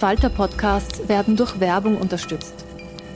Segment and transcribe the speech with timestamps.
[0.00, 2.64] Falter-Podcasts werden durch Werbung unterstützt.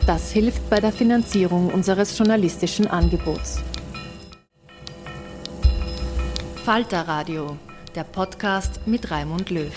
[0.07, 3.63] Das hilft bei der Finanzierung unseres journalistischen Angebots.
[6.63, 7.57] Falter Radio,
[7.95, 9.73] der Podcast mit Raimund Löw.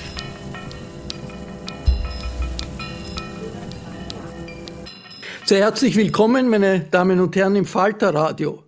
[5.46, 8.64] Sehr herzlich willkommen, meine Damen und Herren, im Falter Radio.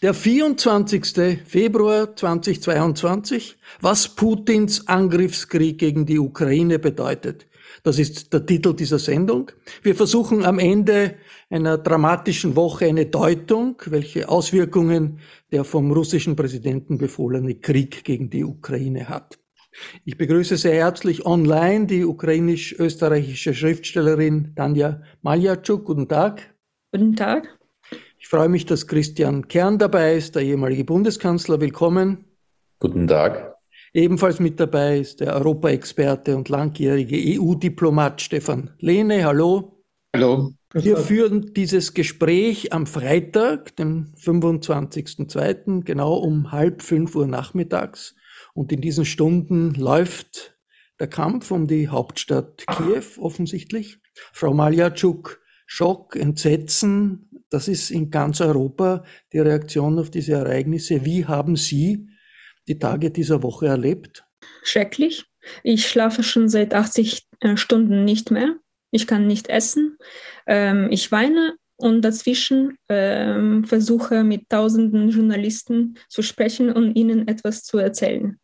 [0.00, 1.42] Der 24.
[1.44, 7.46] Februar 2022, was Putins Angriffskrieg gegen die Ukraine bedeutet.
[7.84, 9.50] Das ist der Titel dieser Sendung.
[9.82, 11.16] Wir versuchen am Ende
[11.50, 15.18] einer dramatischen Woche eine Deutung, welche Auswirkungen
[15.50, 19.38] der vom russischen Präsidenten befohlene Krieg gegen die Ukraine hat.
[20.04, 25.84] Ich begrüße sehr herzlich online die ukrainisch-österreichische Schriftstellerin Tanja Maljatschuk.
[25.84, 26.54] Guten Tag.
[26.92, 27.58] Guten Tag.
[28.18, 31.60] Ich freue mich, dass Christian Kern dabei ist, der ehemalige Bundeskanzler.
[31.60, 32.26] Willkommen.
[32.78, 33.51] Guten Tag.
[33.94, 39.24] Ebenfalls mit dabei ist der Europaexperte und langjährige EU-Diplomat Stefan Lehne.
[39.26, 39.84] Hallo.
[40.14, 40.54] Hallo.
[40.72, 48.14] Wir führen dieses Gespräch am Freitag, dem 25.02., genau um halb fünf Uhr nachmittags.
[48.54, 50.56] Und in diesen Stunden läuft
[50.98, 53.98] der Kampf um die Hauptstadt Kiew offensichtlich.
[54.32, 59.04] Frau Maljatschuk, Schock, Entsetzen, das ist in ganz Europa
[59.34, 61.04] die Reaktion auf diese Ereignisse.
[61.04, 62.08] Wie haben Sie
[62.68, 64.24] die Tage dieser Woche erlebt?
[64.62, 65.26] Schrecklich.
[65.62, 68.56] Ich schlafe schon seit 80 äh, Stunden nicht mehr.
[68.90, 69.98] Ich kann nicht essen.
[70.46, 77.64] Ähm, ich weine und dazwischen ähm, versuche mit tausenden Journalisten zu sprechen und ihnen etwas
[77.64, 78.38] zu erzählen.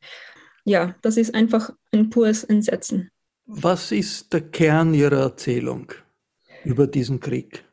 [0.64, 3.10] Ja, das ist einfach ein pures Entsetzen.
[3.46, 5.92] Was ist der Kern Ihrer Erzählung
[6.64, 7.64] über diesen Krieg?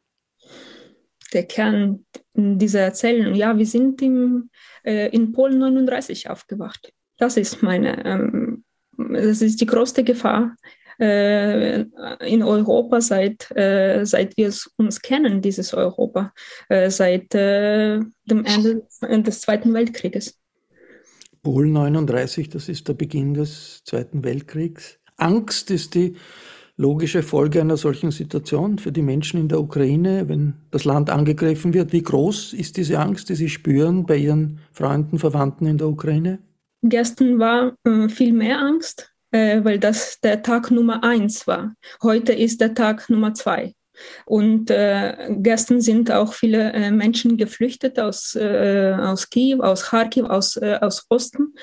[1.35, 4.49] Der Kern dieser Erzählung, ja, wir sind im
[4.85, 6.93] äh, in Polen 39 aufgewacht.
[7.17, 8.63] Das ist meine, ähm,
[8.97, 10.55] das ist die größte Gefahr
[10.99, 11.81] äh,
[12.25, 16.33] in Europa seit, äh, seit wir uns kennen, dieses Europa,
[16.69, 20.39] äh, seit äh, dem Ende des Zweiten Weltkrieges.
[21.43, 24.97] Polen 39, das ist der Beginn des Zweiten Weltkriegs.
[25.17, 26.15] Angst ist die
[26.77, 31.73] logische Folge einer solchen Situation für die Menschen in der Ukraine, wenn das Land angegriffen
[31.73, 31.93] wird?
[31.93, 36.39] Wie groß ist diese Angst, die Sie spüren bei Ihren Freunden, Verwandten in der Ukraine?
[36.83, 41.73] Gestern war äh, viel mehr Angst, äh, weil das der Tag Nummer eins war.
[42.03, 43.73] Heute ist der Tag Nummer zwei.
[44.25, 50.25] Und äh, gestern sind auch viele äh, Menschen geflüchtet aus, äh, aus Kiew, aus Kharkiv,
[50.25, 51.53] aus, äh, aus Osten.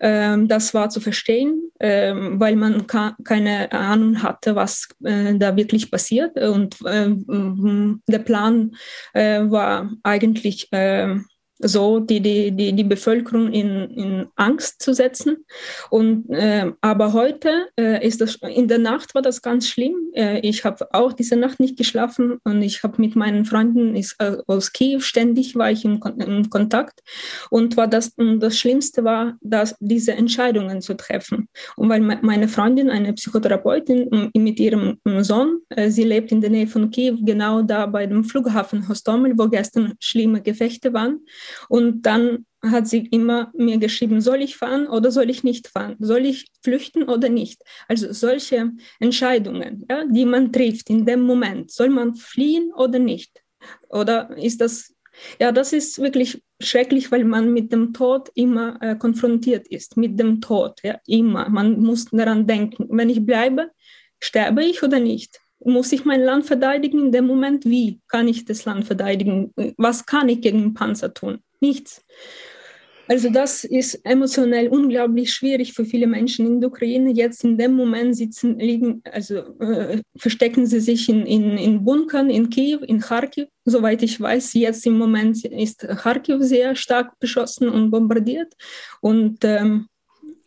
[0.00, 2.86] Ähm, das war zu verstehen, ähm, weil man
[3.24, 6.38] keine Ahnung hatte, was äh, da wirklich passiert.
[6.38, 8.72] Und ähm, der Plan
[9.12, 11.26] äh, war eigentlich ähm,
[11.60, 15.44] so die, die, die, die Bevölkerung in, in Angst zu setzen.
[15.90, 19.94] Und, äh, aber heute äh, ist das, in der Nacht war das ganz schlimm.
[20.14, 24.16] Äh, ich habe auch diese Nacht nicht geschlafen und ich habe mit meinen Freunden ist,
[24.18, 27.00] äh, aus Kiew ständig war ich in, in Kontakt.
[27.50, 31.48] Und war das, das Schlimmste war, dass diese Entscheidungen zu treffen.
[31.76, 36.66] Und weil meine Freundin, eine Psychotherapeutin mit ihrem Sohn, äh, sie lebt in der Nähe
[36.66, 41.20] von Kiew, genau da bei dem Flughafen Hostomel, wo gestern schlimme Gefechte waren.
[41.68, 45.96] Und dann hat sie immer mir geschrieben, soll ich fahren oder soll ich nicht fahren?
[45.98, 47.62] Soll ich flüchten oder nicht?
[47.88, 51.70] Also solche Entscheidungen, ja, die man trifft in dem Moment.
[51.70, 53.42] Soll man fliehen oder nicht?
[53.88, 54.94] Oder ist das,
[55.40, 60.18] ja, das ist wirklich schrecklich, weil man mit dem Tod immer äh, konfrontiert ist, mit
[60.18, 61.48] dem Tod, ja, immer.
[61.48, 63.70] Man muss daran denken, wenn ich bleibe,
[64.18, 65.40] sterbe ich oder nicht?
[65.64, 67.64] Muss ich mein Land verteidigen in dem Moment?
[67.64, 69.52] Wie kann ich das Land verteidigen?
[69.76, 71.38] Was kann ich gegen Panzer tun?
[71.60, 72.04] Nichts.
[73.10, 77.10] Also das ist emotionell unglaublich schwierig für viele Menschen in der Ukraine.
[77.10, 82.30] Jetzt in dem Moment sitzen, liegen, also äh, verstecken sie sich in, in, in Bunkern
[82.30, 83.48] in Kiew, in Kharkiv.
[83.64, 88.54] Soweit ich weiß, jetzt im Moment ist Kharkiv sehr stark beschossen und bombardiert.
[89.00, 89.88] Und ähm,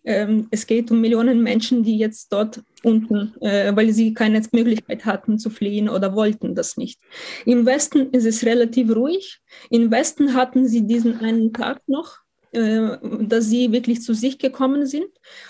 [0.06, 5.06] ähm, es geht um Millionen Menschen, die jetzt dort unten, äh, weil sie keine Möglichkeit
[5.06, 7.00] hatten zu fliehen oder wollten das nicht.
[7.46, 9.40] Im Westen ist es relativ ruhig.
[9.70, 12.18] Im Westen hatten sie diesen einen Tag noch,
[12.52, 15.08] äh, dass sie wirklich zu sich gekommen sind.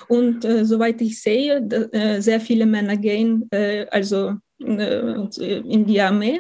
[0.07, 1.57] Und äh, soweit ich sehe,
[1.91, 6.39] äh, sehr viele Männer gehen, äh, also in die Armee.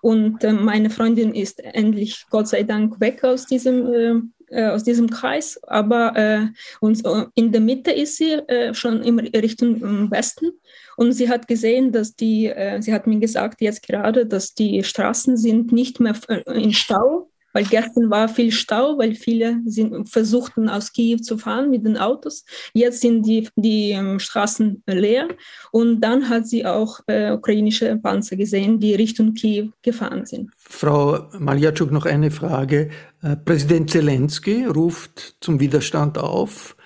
[0.00, 5.60] Und meine Freundin ist endlich, Gott sei Dank, weg aus diesem äh, aus diesem Kreis,
[5.64, 6.46] aber äh,
[6.80, 10.52] und, äh, in der Mitte ist sie äh, schon in Richtung Westen.
[10.96, 15.36] Und sie hat gesehen, dass die, sie hat mir gesagt jetzt gerade, dass die Straßen
[15.36, 16.14] sind nicht mehr
[16.46, 21.70] in Stau, weil gestern war viel Stau, weil viele sind, versuchten aus Kiew zu fahren
[21.70, 22.44] mit den Autos.
[22.74, 25.28] Jetzt sind die, die ähm, Straßen leer
[25.72, 30.50] und dann hat sie auch äh, ukrainische Panzer gesehen, die Richtung Kiew gefahren sind.
[30.58, 32.90] Frau Maljatschuk, noch eine Frage.
[33.22, 36.76] Äh, Präsident Zelensky ruft zum Widerstand auf.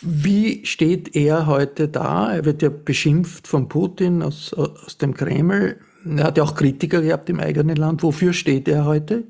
[0.00, 2.32] Wie steht er heute da?
[2.32, 5.78] Er wird ja beschimpft von Putin aus, aus dem Kreml.
[6.04, 8.04] Er hat ja auch Kritiker gehabt im eigenen Land.
[8.04, 9.24] Wofür steht er heute?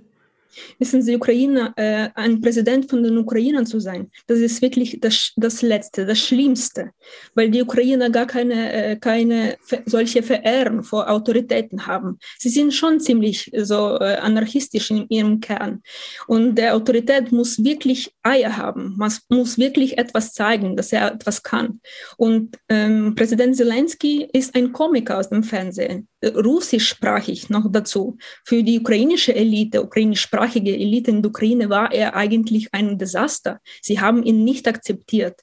[0.78, 5.32] Wissen Sie, Ukraine, äh, ein Präsident von den Ukrainern zu sein, das ist wirklich das,
[5.36, 6.90] das Letzte, das Schlimmste,
[7.34, 9.56] weil die Ukrainer gar keine, äh, keine
[9.86, 12.18] solche Verehrung vor Autoritäten haben.
[12.38, 15.82] Sie sind schon ziemlich so äh, anarchistisch in ihrem Kern.
[16.26, 21.42] Und der Autorität muss wirklich Eier haben, man muss wirklich etwas zeigen, dass er etwas
[21.42, 21.80] kann.
[22.16, 28.16] Und ähm, Präsident Zelensky ist ein Komiker aus dem Fernsehen russischsprachig noch dazu.
[28.44, 33.60] Für die ukrainische Elite, ukrainischsprachige Elite in der Ukraine war er eigentlich ein Desaster.
[33.82, 35.40] Sie haben ihn nicht akzeptiert.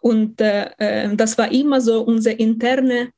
[0.00, 3.10] Und äh, äh das war immer so unser interne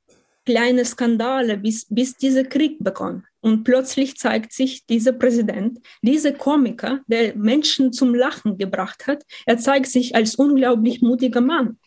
[0.44, 3.24] kleine Skandale, bis, bis dieser Krieg begann.
[3.40, 9.58] Und plötzlich zeigt sich dieser Präsident, dieser Komiker, der Menschen zum Lachen gebracht hat, er
[9.58, 11.78] zeigt sich als unglaublich mutiger Mann.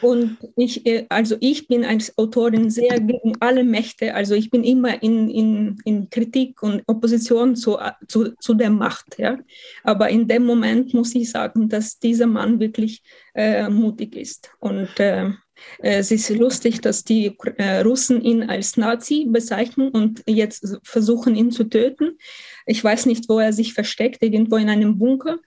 [0.00, 4.14] Und ich, äh, also ich bin als Autorin sehr gegen alle Mächte.
[4.14, 9.18] Also ich bin immer in, in, in Kritik und Opposition zu, zu, zu der Macht.
[9.18, 9.38] Ja?
[9.82, 13.02] Aber in dem Moment muss ich sagen, dass dieser Mann wirklich
[13.34, 14.50] äh, mutig ist.
[14.60, 15.30] Und äh,
[15.78, 21.50] es ist lustig, dass die äh, Russen ihn als Nazi bezeichnen und jetzt versuchen, ihn
[21.50, 22.18] zu töten.
[22.66, 25.38] Ich weiß nicht, wo er sich versteckt, irgendwo in einem Bunker,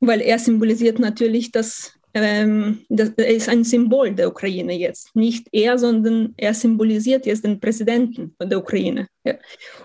[0.00, 5.14] weil er symbolisiert natürlich das ähm, das ist ein Symbol der Ukraine jetzt.
[5.14, 9.08] Nicht er, sondern er symbolisiert jetzt den Präsidenten der Ukraine.
[9.24, 9.34] Ja.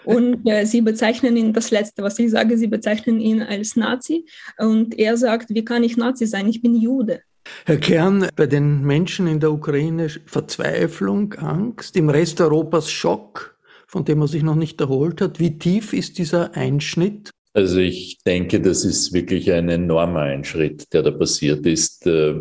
[0.05, 4.25] Und äh, sie bezeichnen ihn, das Letzte, was ich sage, sie bezeichnen ihn als Nazi.
[4.57, 6.47] Und er sagt, wie kann ich Nazi sein?
[6.47, 7.21] Ich bin Jude.
[7.65, 14.05] Herr Kern, bei den Menschen in der Ukraine Verzweiflung, Angst, im Rest Europas Schock, von
[14.05, 15.39] dem man sich noch nicht erholt hat.
[15.39, 17.31] Wie tief ist dieser Einschnitt?
[17.53, 22.05] Also ich denke, das ist wirklich ein enormer Einschritt, der da passiert ist.
[22.07, 22.35] Äh,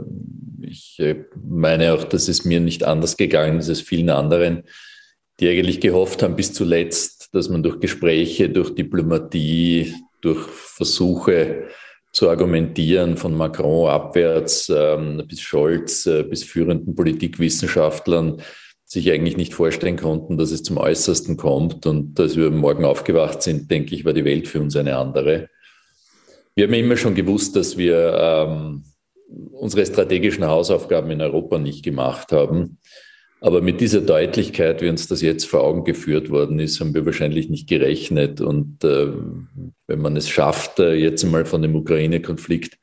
[0.63, 4.63] ich äh, meine auch, dass es mir nicht anders gegangen ist als vielen anderen,
[5.39, 11.69] die eigentlich gehofft haben bis zuletzt, dass man durch Gespräche, durch Diplomatie, durch Versuche
[12.13, 18.41] zu argumentieren von Macron abwärts ähm, bis Scholz, äh, bis führenden Politikwissenschaftlern,
[18.93, 21.87] sich eigentlich nicht vorstellen konnten, dass es zum Äußersten kommt.
[21.87, 25.49] Und als wir morgen aufgewacht sind, denke ich, war die Welt für uns eine andere.
[26.55, 28.85] Wir haben immer schon gewusst, dass wir ähm,
[29.53, 32.77] unsere strategischen Hausaufgaben in Europa nicht gemacht haben.
[33.41, 37.07] Aber mit dieser Deutlichkeit, wie uns das jetzt vor Augen geführt worden ist, haben wir
[37.07, 38.43] wahrscheinlich nicht gerechnet.
[38.43, 39.07] Und äh,
[39.87, 42.77] wenn man es schafft, äh, jetzt einmal von dem Ukraine-Konflikt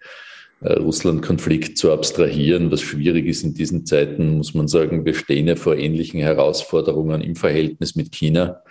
[0.61, 5.55] Russland-Konflikt zu abstrahieren, was schwierig ist in diesen Zeiten, muss man sagen, wir stehen ja
[5.55, 8.61] vor ähnlichen Herausforderungen im Verhältnis mit China.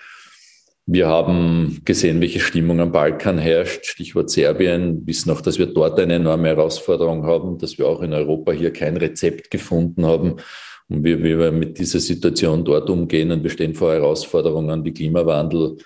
[0.84, 5.98] Wir haben gesehen, welche Stimmung am Balkan herrscht, Stichwort Serbien, wissen auch, dass wir dort
[5.98, 10.36] eine enorme Herausforderung haben, dass wir auch in Europa hier kein Rezept gefunden haben
[10.88, 13.30] und wie, wie wir mit dieser Situation dort umgehen.
[13.32, 15.76] Und wir stehen vor Herausforderungen wie Klimawandel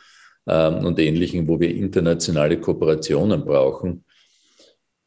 [0.49, 4.05] ähm, und Ähnlichem, wo wir internationale Kooperationen brauchen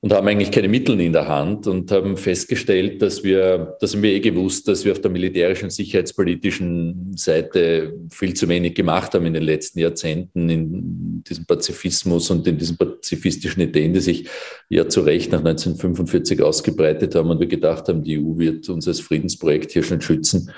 [0.06, 4.04] und haben eigentlich keine Mittel in der Hand und haben festgestellt, dass wir, das haben
[4.04, 9.26] wir eh gewusst, dass wir auf der militärischen, sicherheitspolitischen Seite viel zu wenig gemacht haben
[9.26, 14.30] in den letzten Jahrzehnten in diesem Pazifismus und in diesen pazifistischen Ideen, die sich
[14.70, 18.88] ja zu Recht nach 1945 ausgebreitet haben und wir gedacht haben, die EU wird uns
[18.88, 20.52] als Friedensprojekt hier schon schützen.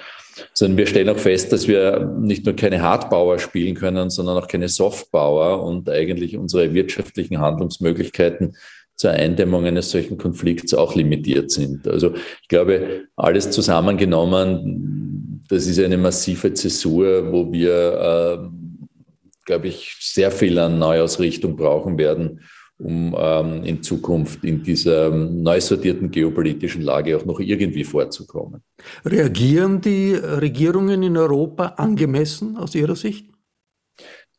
[0.54, 4.50] Sondern wir stellen auch fest, dass wir nicht nur keine Hardbauer spielen können, sondern auch
[4.50, 8.54] keine Softbauer und eigentlich unsere wirtschaftlichen Handlungsmöglichkeiten
[8.98, 11.88] zur Eindämmung eines solchen Konflikts auch limitiert sind.
[11.88, 18.48] Also ich glaube, alles zusammengenommen, das ist eine massive Zäsur, wo wir, äh,
[19.46, 22.42] glaube ich, sehr viel an Neuausrichtung brauchen werden,
[22.80, 28.62] um ähm, in Zukunft in dieser neu sortierten geopolitischen Lage auch noch irgendwie vorzukommen.
[29.06, 33.37] Reagieren die Regierungen in Europa angemessen aus Ihrer Sicht?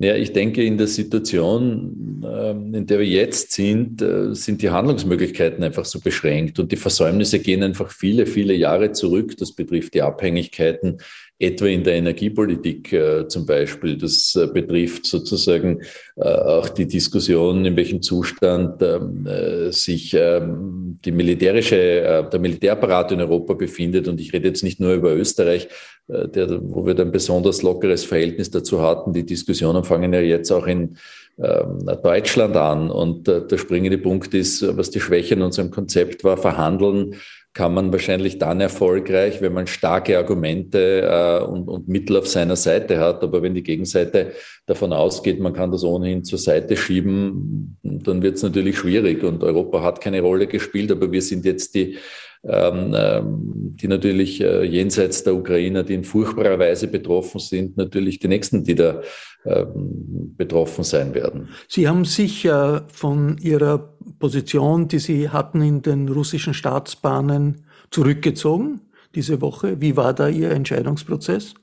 [0.01, 4.71] Ja, ich denke, in der Situation, ähm, in der wir jetzt sind, äh, sind die
[4.71, 9.37] Handlungsmöglichkeiten einfach so beschränkt und die Versäumnisse gehen einfach viele, viele Jahre zurück.
[9.39, 10.99] Das betrifft die Abhängigkeiten
[11.39, 13.97] etwa in der Energiepolitik äh, zum Beispiel.
[13.97, 15.83] Das äh, betrifft sozusagen
[16.17, 22.41] äh, auch die Diskussion, in welchem Zustand ähm, äh, sich ähm, die militärische, äh, der
[22.41, 24.09] Militärapparat in Europa befindet.
[24.09, 25.69] Und ich rede jetzt nicht nur über Österreich,
[26.09, 29.13] äh, der, wo wir ein besonders lockeres Verhältnis dazu hatten.
[29.13, 30.97] Die Diskussionen fangen ja jetzt auch in
[31.41, 32.91] ähm, Deutschland an.
[32.91, 37.15] Und der springende Punkt ist, was die Schwäche in unserem Konzept war, verhandeln
[37.59, 42.55] kann man wahrscheinlich dann erfolgreich, wenn man starke Argumente äh, und, und Mittel auf seiner
[42.55, 43.25] Seite hat.
[43.25, 44.31] Aber wenn die Gegenseite
[44.67, 49.25] davon ausgeht, man kann das ohnehin zur Seite schieben, dann wird es natürlich schwierig.
[49.25, 51.99] Und Europa hat keine Rolle gespielt, aber wir sind jetzt die,
[52.45, 58.63] die natürlich äh, jenseits der Ukrainer, die in furchtbarer Weise betroffen sind, natürlich die Nächsten,
[58.63, 59.01] die da
[59.45, 61.49] ähm, betroffen sein werden.
[61.69, 68.81] Sie haben sich äh, von Ihrer Position, die Sie hatten in den russischen Staatsbahnen, zurückgezogen
[69.15, 69.81] diese Woche.
[69.81, 71.55] Wie war da Ihr Entscheidungsprozess?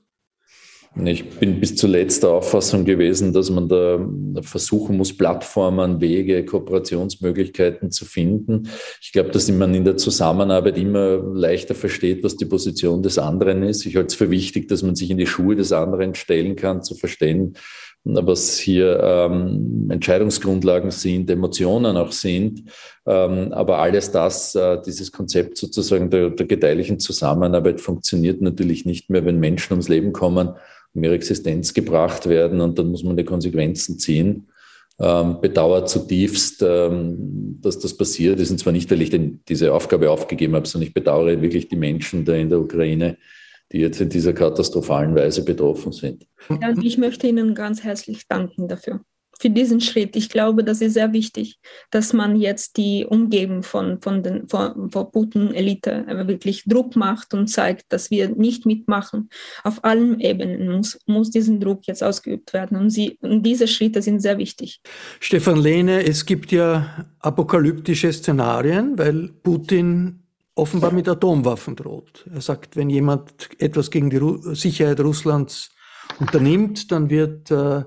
[1.03, 3.99] Ich bin bis zuletzt der Auffassung gewesen, dass man da
[4.41, 8.69] versuchen muss, Plattformen, Wege, Kooperationsmöglichkeiten zu finden.
[9.01, 13.63] Ich glaube, dass man in der Zusammenarbeit immer leichter versteht, was die Position des anderen
[13.63, 13.85] ist.
[13.85, 16.81] Ich halte es für wichtig, dass man sich in die Schuhe des anderen stellen kann,
[16.81, 17.57] zu verstehen,
[18.05, 22.63] was hier ähm, Entscheidungsgrundlagen sind, Emotionen auch sind.
[23.05, 29.09] Ähm, aber alles das, äh, dieses Konzept sozusagen der, der gedeihlichen Zusammenarbeit funktioniert natürlich nicht
[29.09, 30.51] mehr, wenn Menschen ums Leben kommen,
[30.95, 34.47] um ihre Existenz gebracht werden und dann muss man die Konsequenzen ziehen.
[34.97, 38.49] Ähm, bedauert zutiefst, ähm, dass das passiert ist.
[38.49, 41.75] Und zwar nicht, weil ich den, diese Aufgabe aufgegeben habe, sondern ich bedauere wirklich die
[41.75, 43.17] Menschen da in der Ukraine,
[43.73, 46.25] die jetzt in dieser katastrophalen Weise betroffen sind.
[46.49, 49.01] Ja, ich möchte Ihnen ganz herzlich danken dafür
[49.39, 50.15] für diesen Schritt.
[50.15, 51.59] Ich glaube, das ist sehr wichtig,
[51.91, 57.47] dass man jetzt die Umgebung von, von, den, von, von Putin-Elite wirklich Druck macht und
[57.47, 59.29] zeigt, dass wir nicht mitmachen.
[59.63, 62.77] Auf allen Ebenen muss, muss diesen Druck jetzt ausgeübt werden.
[62.77, 64.81] Und, sie, und diese Schritte sind sehr wichtig.
[65.19, 70.21] Stefan Lehne, es gibt ja apokalyptische Szenarien, weil Putin
[70.55, 72.25] offenbar mit Atomwaffen droht.
[72.33, 75.71] Er sagt, wenn jemand etwas gegen die Ru Sicherheit Russlands
[76.19, 77.83] unternimmt, dann wird äh,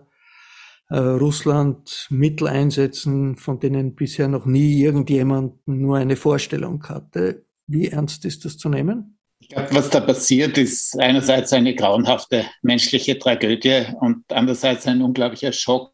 [0.96, 7.44] Russland Mittel einsetzen, von denen bisher noch nie irgendjemand nur eine Vorstellung hatte.
[7.66, 9.18] Wie ernst ist das zu nehmen?
[9.40, 15.52] Ich glaube, was da passiert, ist einerseits eine grauenhafte menschliche Tragödie und andererseits ein unglaublicher
[15.52, 15.92] Schock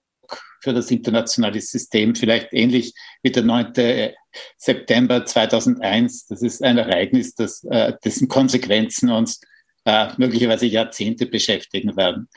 [0.60, 4.12] für das internationale System, vielleicht ähnlich wie der 9.
[4.56, 6.26] September 2001.
[6.26, 9.40] Das ist ein Ereignis, das, äh, dessen Konsequenzen uns
[9.84, 12.28] äh, möglicherweise Jahrzehnte beschäftigen werden.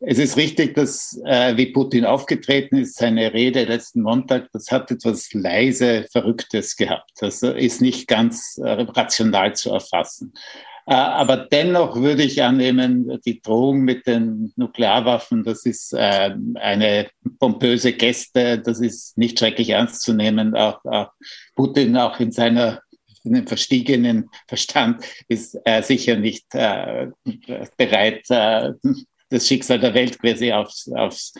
[0.00, 4.70] Äh, es ist richtig, dass äh, wie Putin aufgetreten ist, seine Rede letzten Montag, das
[4.70, 7.10] hat etwas leise Verrücktes gehabt.
[7.20, 10.32] Das ist nicht ganz äh, rational zu erfassen.
[10.86, 17.08] Äh, aber dennoch würde ich annehmen, die Drohung mit den Nuklearwaffen, das ist äh, eine
[17.38, 20.56] pompöse Geste, das ist nicht schrecklich ernst zu nehmen.
[20.56, 21.10] Auch, auch
[21.54, 22.80] Putin, auch in seiner
[23.24, 27.08] in dem verstiegenen Verstand ist er sicher nicht äh,
[27.76, 28.72] bereit, äh,
[29.30, 31.32] das Schicksal der Welt quasi aufs, aufs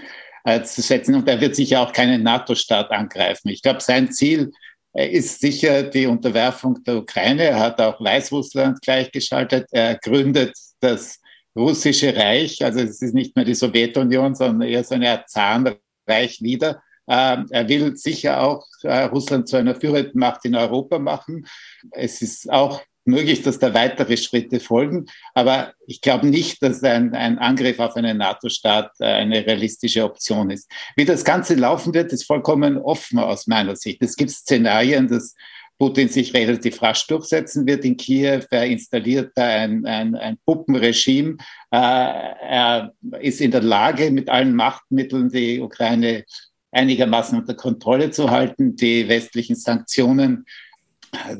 [0.44, 1.14] äh, zu setzen.
[1.14, 3.48] Und er wird sicher auch keinen NATO-Staat angreifen.
[3.48, 4.50] Ich glaube, sein Ziel
[4.92, 7.44] äh, ist sicher die Unterwerfung der Ukraine.
[7.44, 9.66] Er hat auch Weißrussland gleichgeschaltet.
[9.70, 11.20] Er gründet das
[11.56, 12.64] russische Reich.
[12.64, 16.82] Also es ist nicht mehr die Sowjetunion, sondern eher so Art Zahnreich wieder.
[17.08, 21.46] Ähm, er will sicher auch äh, Russland zu einer führenden Macht in Europa machen.
[21.92, 25.06] Es ist auch möglich, dass da weitere Schritte folgen.
[25.34, 30.50] Aber ich glaube nicht, dass ein, ein Angriff auf einen NATO-Staat äh, eine realistische Option
[30.50, 30.70] ist.
[30.96, 34.02] Wie das Ganze laufen wird, ist vollkommen offen aus meiner Sicht.
[34.02, 35.34] Es gibt Szenarien, dass
[35.78, 38.42] Putin sich relativ rasch durchsetzen wird in Kiew.
[38.50, 41.36] Er installiert da ein, ein, ein Puppenregime.
[41.70, 46.24] Äh, er ist in der Lage, mit allen Machtmitteln die Ukraine
[46.72, 48.76] einigermaßen unter Kontrolle zu halten.
[48.76, 50.44] Die westlichen Sanktionen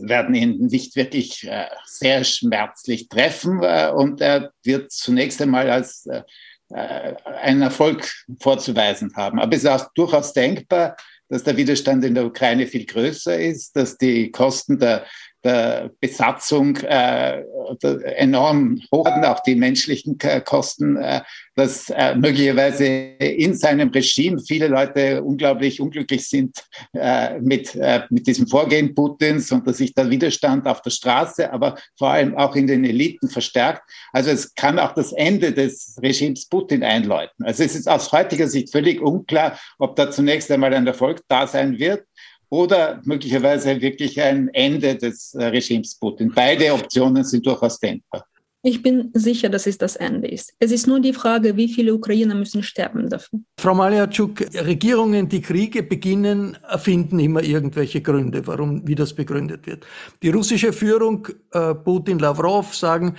[0.01, 6.07] werden ihn nicht wirklich äh, sehr schmerzlich treffen äh, und er wird zunächst einmal als
[6.07, 6.23] äh,
[6.71, 8.11] einen Erfolg
[8.41, 9.41] vorzuweisen haben.
[9.41, 10.97] Aber es ist auch durchaus denkbar,
[11.29, 15.05] dass der Widerstand in der Ukraine viel größer ist, dass die Kosten der
[15.45, 17.43] der Besatzung äh,
[18.17, 21.21] enorm hoch, auch die menschlichen Kosten, äh,
[21.55, 26.57] dass äh, möglicherweise in seinem Regime viele Leute unglaublich unglücklich sind
[26.93, 31.53] äh, mit, äh, mit diesem Vorgehen Putins und dass sich der Widerstand auf der Straße,
[31.53, 33.83] aber vor allem auch in den Eliten verstärkt.
[34.13, 37.45] Also es kann auch das Ende des Regimes Putin einläuten.
[37.45, 41.47] Also es ist aus heutiger Sicht völlig unklar, ob da zunächst einmal ein Erfolg da
[41.47, 42.05] sein wird
[42.51, 46.33] oder möglicherweise wirklich ein Ende des äh, Regimes Putin.
[46.35, 48.25] Beide Optionen sind durchaus denkbar.
[48.63, 50.53] Ich bin sicher, dass es das Ende ist.
[50.59, 53.39] Es ist nur die Frage, wie viele Ukrainer müssen sterben dafür.
[53.61, 59.87] Frau Maliatschuk, Regierungen, die Kriege beginnen, erfinden immer irgendwelche Gründe, warum, wie das begründet wird.
[60.23, 63.15] Die russische Führung, äh, Putin, Lavrov, sagen,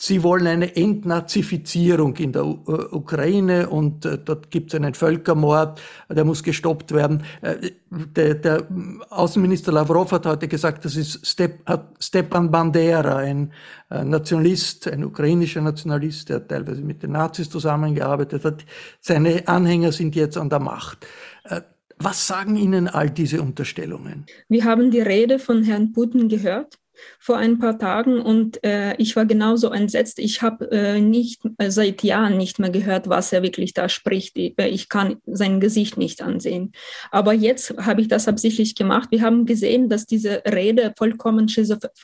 [0.00, 4.94] Sie wollen eine Entnazifizierung in der U äh, Ukraine und äh, dort gibt es einen
[4.94, 7.24] Völkermord, der muss gestoppt werden.
[7.42, 8.68] Äh, der, der,
[9.10, 13.52] Außenminister Lavrov hat heute gesagt, das ist Step, Stepan Bandera, ein
[13.90, 18.64] äh, Nationalist, ein ukrainischer Nationalist, der teilweise mit den Nazis zusammengearbeitet hat.
[19.00, 21.08] Seine Anhänger sind jetzt an der Macht.
[21.42, 21.62] Äh,
[21.98, 24.26] was sagen Ihnen all diese Unterstellungen?
[24.48, 26.78] Wir haben die Rede von Herrn Putin gehört
[27.18, 30.18] vor ein paar Tagen und äh, ich war genauso entsetzt.
[30.18, 34.36] Ich habe äh, nicht äh, seit Jahren nicht mehr gehört, was er wirklich da spricht.
[34.38, 36.72] Ich, äh, kann sein Gesicht nicht ansehen.
[37.10, 39.08] Aber jetzt habe ich das absichtlich gemacht.
[39.10, 41.48] Wir haben gesehen, dass diese Rede vollkommen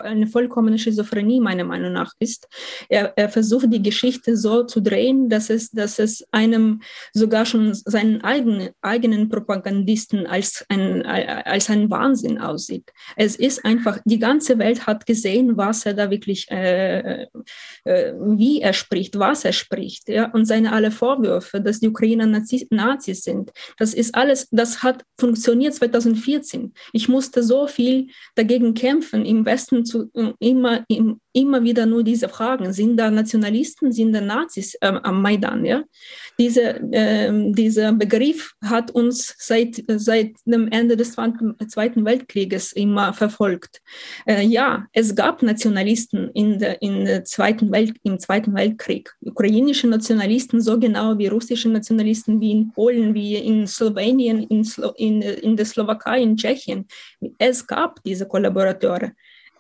[0.01, 2.49] eine vollkommene Schizophrenie meiner Meinung nach ist.
[2.89, 6.83] Er, er, versucht die Geschichte so zu drehen, dass es, dass es einem
[7.13, 12.93] sogar schon seinen eigenen, eigenen Propagandisten als ein, als ein Wahnsinn aussieht.
[13.17, 17.27] Es ist einfach, die ganze Welt hat gesehen, was er da wirklich, äh,
[17.85, 22.27] äh, wie er spricht, was er spricht, ja, und seine alle Vorwürfe, dass die Ukrainer
[22.27, 23.53] Nazis, Nazis sind.
[23.79, 26.73] Das ist alles, das hat funktioniert 2014.
[26.93, 32.29] Ich musste so viel dagegen kämpfen, im Westen zu, immer, im, immer wieder nur diese
[32.29, 32.73] Fragen.
[32.73, 35.65] Sind da Nationalisten, sind da Nazis äh, am Maidan?
[35.65, 35.83] Ja?
[36.39, 43.83] Diese, äh, dieser Begriff hat uns seit, seit dem Ende des Zweiten Weltkrieges immer verfolgt.
[44.27, 49.13] Äh, ja, es gab Nationalisten in der, in der Zweiten Welt, im Zweiten Weltkrieg.
[49.21, 54.93] Ukrainische Nationalisten, so genau wie russische Nationalisten, wie in Polen, wie in Slowenien, in, Slo
[54.97, 56.87] in, in der Slowakei, in Tschechien.
[57.39, 59.11] Es gab diese Kollaborateure.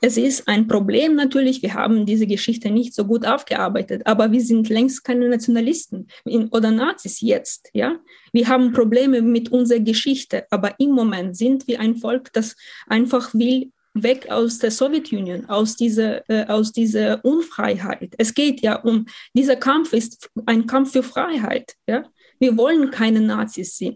[0.07, 4.43] Es ist ein Problem natürlich, wir haben diese Geschichte nicht so gut aufgearbeitet, aber wir
[4.43, 6.09] sind längst keine Nationalisten
[6.51, 7.71] oder Nazis jetzt.
[7.73, 7.97] Ja?
[8.31, 12.55] Wir haben Probleme mit unserer Geschichte, aber im Moment sind wir ein Volk, das
[12.87, 18.13] einfach will weg aus der Sowjetunion, aus dieser, äh, aus dieser Unfreiheit.
[18.19, 21.77] Es geht ja um, dieser Kampf ist ein Kampf für Freiheit.
[21.89, 22.05] Ja?
[22.39, 23.95] Wir wollen keine Nazis äh,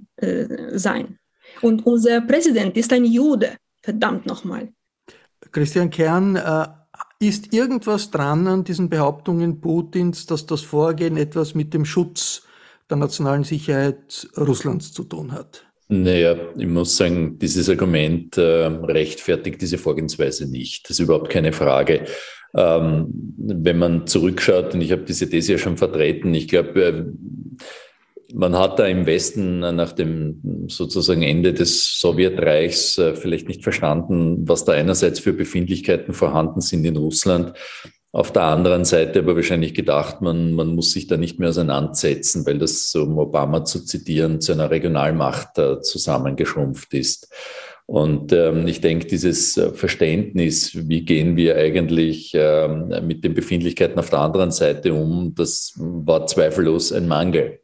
[0.73, 1.19] sein.
[1.61, 4.73] Und unser Präsident ist ein Jude, verdammt nochmal.
[5.53, 6.67] Christian Kern, äh,
[7.21, 12.43] ist irgendwas dran an diesen Behauptungen Putins, dass das Vorgehen etwas mit dem Schutz
[12.89, 15.65] der nationalen Sicherheit Russlands zu tun hat?
[15.89, 20.85] Naja, ich muss sagen, dieses Argument äh, rechtfertigt diese Vorgehensweise nicht.
[20.85, 22.05] Das ist überhaupt keine Frage.
[22.55, 23.07] Ähm,
[23.37, 27.05] wenn man zurückschaut, und ich habe diese These ja schon vertreten, ich glaube, äh,
[28.35, 34.49] man hat da im Westen nach dem sozusagen Ende des Sowjetreichs äh, vielleicht nicht verstanden,
[34.49, 37.55] was da einerseits für Befindlichkeiten vorhanden sind in Russland.
[38.11, 42.47] Auf der anderen Seite aber wahrscheinlich gedacht, man, man muss sich da nicht mehr auseinandersetzen,
[42.47, 47.29] weil das, um Obama zu zitieren, zu einer Regionalmacht zusammengeschrumpft ist.
[47.91, 53.99] Und ähm, ich denke, dieses äh, Verständnis, wie gehen wir eigentlich ähm, mit den Befindlichkeiten
[53.99, 57.61] auf der anderen Seite um, das war zweifellos ein Mangel.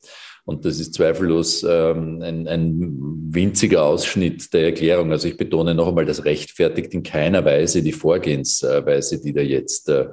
[0.47, 2.91] Und das ist zweifellos ähm, ein, ein
[3.31, 5.11] winziger Ausschnitt der Erklärung.
[5.11, 9.89] Also ich betone noch einmal, das rechtfertigt in keiner Weise die Vorgehensweise, die da jetzt
[9.89, 10.09] äh,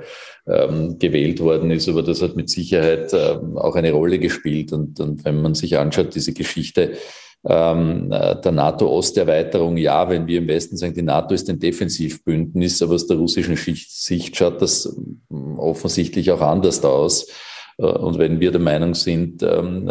[0.48, 1.90] ähm, gewählt worden ist.
[1.90, 4.72] Aber das hat mit Sicherheit äh, auch eine Rolle gespielt.
[4.72, 6.94] Und, und wenn man sich anschaut, diese Geschichte,
[7.44, 12.94] ähm, der NATO-Osterweiterung, ja, wenn wir im Westen sagen, die NATO ist ein Defensivbündnis, aber
[12.94, 14.96] aus der russischen Sicht schaut das
[15.58, 17.28] offensichtlich auch anders aus.
[17.82, 19.90] Äh, und wenn wir der Meinung sind, ähm,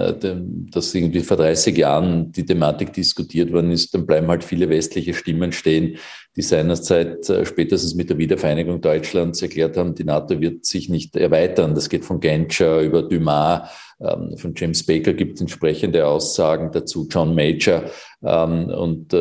[0.70, 5.14] dass irgendwie vor 30 Jahren die Thematik diskutiert worden ist, dann bleiben halt viele westliche
[5.14, 5.96] Stimmen stehen,
[6.37, 11.16] die seinerzeit äh, spätestens mit der Wiedervereinigung Deutschlands erklärt haben, die NATO wird sich nicht
[11.16, 11.74] erweitern.
[11.74, 13.68] Das geht von Genscher über Dumas,
[14.00, 17.83] ähm, von James Baker gibt es entsprechende Aussagen dazu, John Major
[18.22, 19.12] ähm, und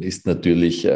[0.00, 0.88] ist natürlich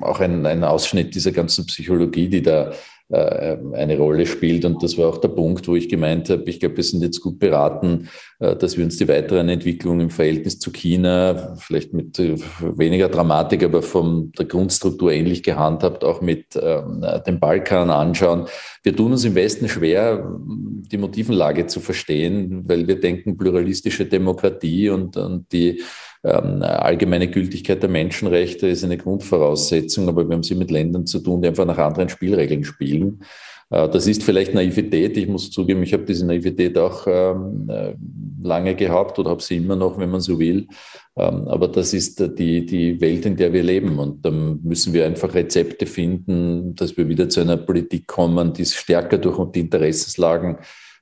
[0.00, 2.74] auch ein, ein Ausschnitt dieser ganzen Psychologie, die da äh,
[3.08, 4.64] eine Rolle spielt.
[4.64, 7.20] Und das war auch der Punkt, wo ich gemeint habe, ich glaube, wir sind jetzt
[7.20, 8.08] gut beraten,
[8.40, 13.08] äh, dass wir uns die weiteren Entwicklungen im Verhältnis zu China, vielleicht mit äh, weniger
[13.08, 18.46] Dramatik, aber von der Grundstruktur ähnlich gehandhabt, auch mit ähm, dem Balkan anschauen.
[18.82, 24.90] Wir tun uns im Westen schwer, die Motivenlage zu verstehen, weil wir denken, pluralistische Demokratie
[24.90, 25.80] und, und die
[26.15, 31.20] ähm, allgemeine Gültigkeit der Menschenrechte ist eine Grundvoraussetzung, aber wir haben sie mit Ländern zu
[31.20, 33.20] tun, die einfach nach anderen Spielregeln spielen.
[33.70, 35.16] Äh, das ist vielleicht Naivität.
[35.16, 37.94] Ich muss zugeben, ich habe diese Naivität auch ähm, äh,
[38.42, 40.68] lange gehabt oder habe sie immer noch, wenn man so will.
[41.16, 43.98] Ähm, aber das ist die, die Welt, in der wir leben.
[43.98, 48.64] Und dann müssen wir einfach Rezepte finden, dass wir wieder zu einer Politik kommen, die
[48.64, 50.58] stärker durch die Interessenslagen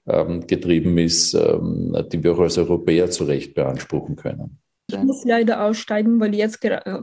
[0.07, 4.59] ähm, getrieben ist, ähm, die wir auch als Europäer zu Recht beanspruchen können.
[4.99, 6.61] Ich muss leider aussteigen, weil jetzt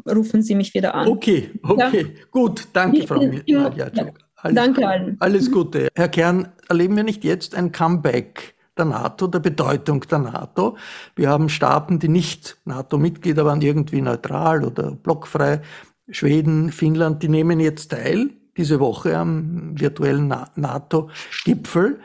[0.08, 1.08] rufen Sie mich wieder an.
[1.08, 2.24] Okay, okay, ja?
[2.32, 2.68] gut.
[2.74, 3.72] Danke, Frau Nadja.
[3.76, 4.06] Ja.
[4.44, 5.18] Alles Danke allen.
[5.20, 5.90] Alles Gute.
[5.96, 10.78] Herr Kern, erleben wir nicht jetzt ein Comeback der NATO, der Bedeutung der NATO?
[11.16, 15.62] Wir haben Staaten, die nicht NATO-Mitglieder waren, irgendwie neutral oder blockfrei.
[16.10, 22.00] Schweden, Finnland, die nehmen jetzt teil diese Woche am virtuellen NATO-Gipfel.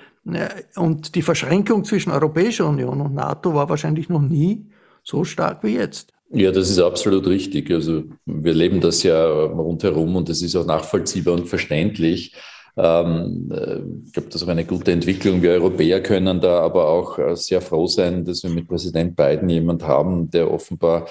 [0.77, 4.71] Und die Verschränkung zwischen Europäischer Union und NATO war wahrscheinlich noch nie
[5.07, 6.13] so stark wie jetzt.
[6.31, 7.71] Ja, das ist absolut richtig.
[7.71, 12.35] Also wir leben das ja rundherum und das ist auch nachvollziehbar und verständlich.
[12.77, 15.41] Ähm, äh, ich glaube, das ist auch eine gute Entwicklung.
[15.41, 19.49] Wir Europäer können da aber auch äh, sehr froh sein, dass wir mit Präsident Biden
[19.49, 21.07] jemand haben, der offenbar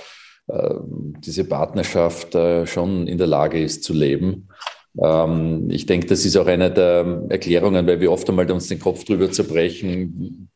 [0.47, 0.75] äh,
[1.19, 4.49] diese Partnerschaft schon in der Lage ist zu leben.
[5.01, 8.79] Ähm, ich denke, das ist auch eine der Erklärungen, weil wir oft einmal uns den
[8.79, 10.49] Kopf drüber zerbrechen,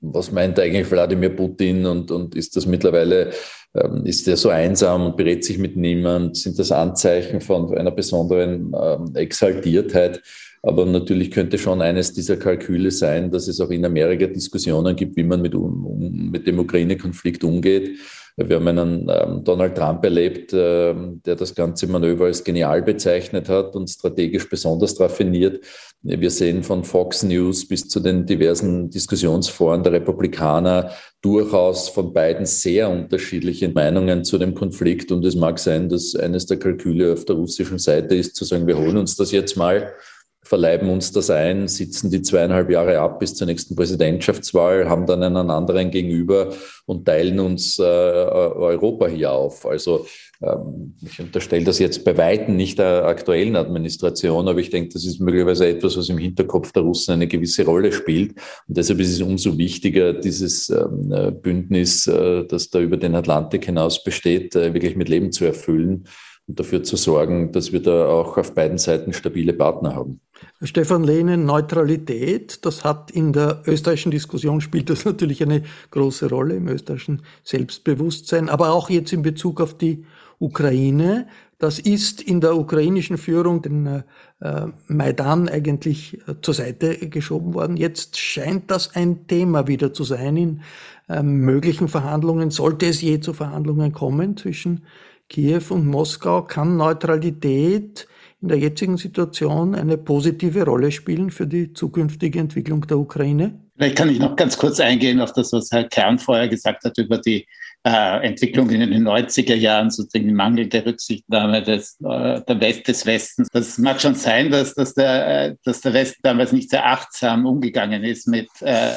[0.00, 3.30] was meint eigentlich Wladimir Putin und, und ist das mittlerweile,
[3.74, 6.36] ähm, ist der so einsam und berät sich mit niemand?
[6.36, 10.22] Sind das Anzeichen von einer besonderen ähm, Exaltiertheit?
[10.62, 15.16] Aber natürlich könnte schon eines dieser Kalküle sein, dass es auch in Amerika Diskussionen gibt,
[15.16, 17.98] wie man mit, um, mit dem Ukraine-Konflikt umgeht.
[18.36, 23.48] Wir haben einen ähm, Donald Trump erlebt, äh, der das ganze Manöver als genial bezeichnet
[23.48, 25.64] hat und strategisch besonders raffiniert.
[26.02, 32.46] Wir sehen von Fox News bis zu den diversen Diskussionsforen der Republikaner durchaus von beiden
[32.46, 35.12] sehr unterschiedliche Meinungen zu dem Konflikt.
[35.12, 38.66] Und es mag sein, dass eines der Kalküle auf der russischen Seite ist, zu sagen,
[38.66, 39.92] wir holen uns das jetzt mal
[40.42, 45.22] verleiben uns das ein, sitzen die zweieinhalb Jahre ab bis zur nächsten Präsidentschaftswahl, haben dann
[45.22, 46.52] einen anderen gegenüber
[46.86, 49.66] und teilen uns äh, Europa hier auf.
[49.66, 50.06] Also
[50.42, 55.04] ähm, ich unterstelle das jetzt bei Weitem nicht der aktuellen Administration, aber ich denke, das
[55.04, 58.32] ist möglicherweise etwas, was im Hinterkopf der Russen eine gewisse Rolle spielt.
[58.66, 63.14] Und deshalb ist es umso wichtiger, dieses ähm, äh, Bündnis, äh, das da über den
[63.14, 66.06] Atlantik hinaus besteht, äh, wirklich mit Leben zu erfüllen
[66.46, 70.20] und dafür zu sorgen, dass wir da auch auf beiden Seiten stabile Partner haben.
[70.62, 76.56] Stefan Lehnen, Neutralität, das hat in der österreichischen Diskussion spielt das natürlich eine große Rolle
[76.56, 80.04] im österreichischen Selbstbewusstsein, aber auch jetzt in Bezug auf die
[80.38, 81.26] Ukraine.
[81.58, 84.02] Das ist in der ukrainischen Führung den
[84.40, 87.76] äh, Maidan eigentlich äh, zur Seite geschoben worden.
[87.76, 90.62] Jetzt scheint das ein Thema wieder zu sein in
[91.08, 92.50] äh, möglichen Verhandlungen.
[92.50, 94.84] Sollte es je zu Verhandlungen kommen zwischen
[95.28, 98.08] Kiew und Moskau, kann Neutralität
[98.42, 103.60] in der jetzigen Situation eine positive Rolle spielen für die zukünftige Entwicklung der Ukraine?
[103.76, 106.98] Vielleicht kann ich noch ganz kurz eingehen auf das, was Herr Kern vorher gesagt hat
[106.98, 107.46] über die
[107.84, 113.06] äh, Entwicklung in den 90er Jahren, sozusagen die mangelnde Rücksichtnahme des, äh, der West, des
[113.06, 113.48] Westens.
[113.52, 117.46] Das mag schon sein, dass, dass, der, äh, dass der Westen damals nicht sehr achtsam
[117.46, 118.96] umgegangen ist mit, äh,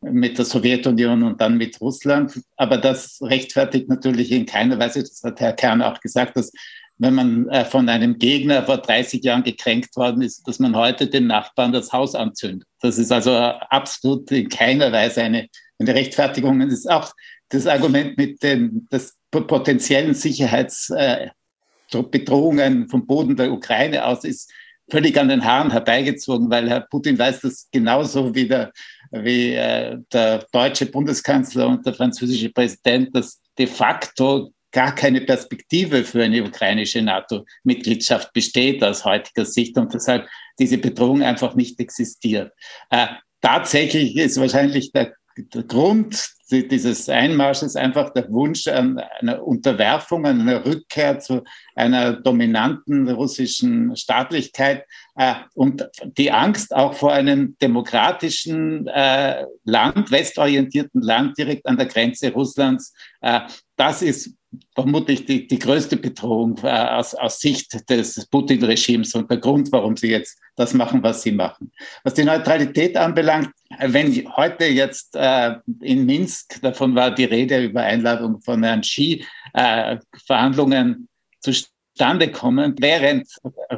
[0.00, 2.40] mit der Sowjetunion und dann mit Russland.
[2.56, 6.52] Aber das rechtfertigt natürlich in keiner Weise, das hat Herr Kern auch gesagt, dass
[6.98, 11.06] wenn man äh, von einem Gegner vor 30 Jahren gekränkt worden ist, dass man heute
[11.08, 12.68] den Nachbarn das Haus anzündet.
[12.80, 16.60] Das ist also absolut in keiner Weise eine, eine Rechtfertigung.
[16.60, 17.12] Es ist auch
[17.48, 24.50] das Argument mit den das potenziellen Sicherheitsbedrohungen äh, vom Boden der Ukraine aus ist
[24.90, 28.70] völlig an den Haaren herbeigezogen, weil Herr Putin weiß das genauso wie der,
[29.10, 36.04] wie, äh, der deutsche Bundeskanzler und der französische Präsident, dass de facto gar keine Perspektive
[36.04, 42.52] für eine ukrainische NATO-Mitgliedschaft besteht aus heutiger Sicht und deshalb diese Bedrohung einfach nicht existiert.
[42.90, 43.06] Äh,
[43.40, 50.40] tatsächlich ist wahrscheinlich der, der Grund dieses Einmarsches einfach der Wunsch an einer Unterwerfung, an
[50.40, 51.42] einer Rückkehr zu
[51.74, 54.84] einer dominanten russischen Staatlichkeit
[55.16, 61.86] äh, und die Angst auch vor einem demokratischen äh, Land, westorientierten Land direkt an der
[61.86, 62.92] Grenze Russlands.
[63.20, 63.40] Äh,
[63.76, 64.34] das ist
[64.74, 70.10] vermutlich die, die größte Bedrohung aus, aus Sicht des Putin-Regimes und der Grund, warum sie
[70.10, 71.72] jetzt das machen, was sie machen.
[72.02, 77.82] Was die Neutralität anbelangt, wenn heute jetzt äh, in Minsk, davon war die Rede über
[77.82, 81.08] Einladung von Herrn Xi, äh, Verhandlungen
[81.40, 83.28] zustande kommen, während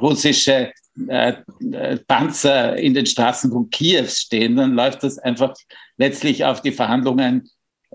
[0.00, 0.72] russische
[1.08, 1.34] äh,
[2.06, 5.54] Panzer in den Straßen von Kiew stehen, dann läuft das einfach
[5.98, 7.48] letztlich auf die Verhandlungen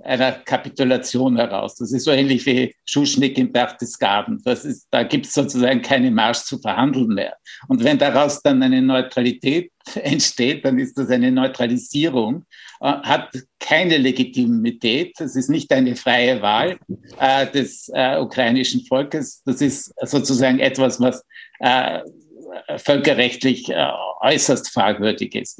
[0.03, 1.75] einer Kapitulation heraus.
[1.75, 4.41] Das ist so ähnlich wie Schuschnigg in Berchtesgaden.
[4.43, 7.35] Das ist, da gibt es sozusagen keine Marsch zu verhandeln mehr.
[7.67, 12.45] Und wenn daraus dann eine Neutralität entsteht, dann ist das eine Neutralisierung,
[12.79, 15.19] äh, hat keine Legitimität.
[15.19, 16.77] Es ist nicht eine freie Wahl
[17.19, 19.43] äh, des äh, ukrainischen Volkes.
[19.45, 21.23] Das ist sozusagen etwas, was
[21.59, 21.99] äh,
[22.77, 23.87] völkerrechtlich äh,
[24.21, 25.59] äußerst fragwürdig ist.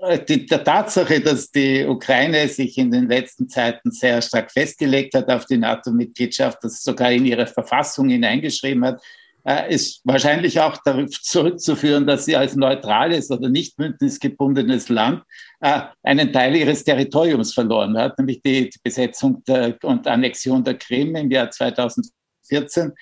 [0.00, 5.14] Äh, die, der Tatsache, dass die Ukraine sich in den letzten Zeiten sehr stark festgelegt
[5.14, 9.02] hat auf die NATO-Mitgliedschaft, das sogar in ihre Verfassung hineingeschrieben hat,
[9.44, 15.22] äh, ist wahrscheinlich auch darauf zurückzuführen, dass sie als neutrales oder nicht bündnisgebundenes Land
[16.02, 21.30] einen Teil ihres Territoriums verloren hat, nämlich die, Besetzung der, und Annexion der Krim im
[21.30, 21.50] Jahr
[22.46, 22.92] 2014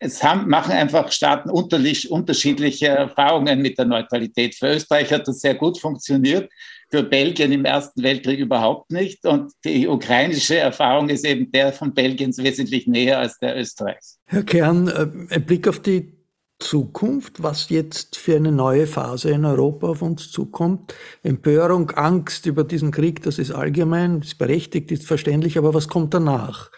[0.00, 4.54] es haben, machen einfach Staaten unterschiedliche Erfahrungen mit der Neutralität.
[4.54, 6.50] Für Österreich hat das sehr gut funktioniert,
[6.90, 9.24] für Belgien im Ersten Weltkrieg überhaupt nicht.
[9.24, 14.18] Und die ukrainische Erfahrung ist eben der von Belgiens wesentlich näher als der Österreichs.
[14.26, 16.18] Herr Kern, äh, ein Blick auf die
[16.58, 20.94] Zukunft, was jetzt für eine neue Phase in Europa auf uns zukommt.
[21.22, 26.14] Empörung, Angst über diesen Krieg, das ist allgemein, ist berechtigt, ist verständlich, aber was kommt
[26.14, 26.70] danach?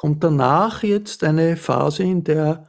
[0.00, 2.64] Kommt danach jetzt eine Phase, in der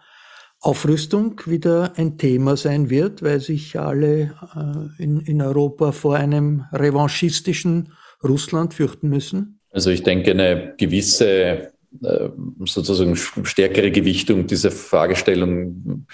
[0.59, 6.65] Aufrüstung wieder ein Thema sein wird, weil sich alle äh, in, in Europa vor einem
[6.73, 9.61] revanchistischen Russland fürchten müssen?
[9.69, 11.71] Also ich denke, eine gewisse
[12.03, 12.29] äh,
[12.65, 16.05] sozusagen stärkere Gewichtung dieser Fragestellung